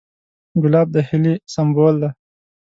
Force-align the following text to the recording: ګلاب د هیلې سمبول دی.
ګلاب 0.63 0.87
د 0.95 0.97
هیلې 1.07 1.33
سمبول 1.53 1.95
دی. 2.01 2.09